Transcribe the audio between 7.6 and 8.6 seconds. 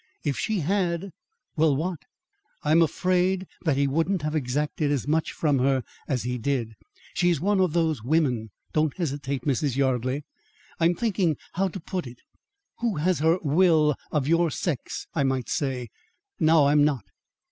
of those women"